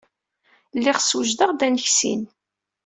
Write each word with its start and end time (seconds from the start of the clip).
Lliɣ 0.77 0.97
ssewjadeɣ-d 0.99 1.59
aneskin. 1.67 2.23